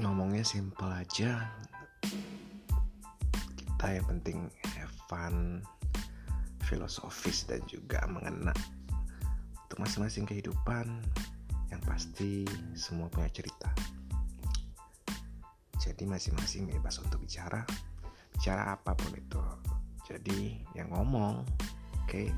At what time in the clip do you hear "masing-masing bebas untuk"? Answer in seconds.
16.08-17.20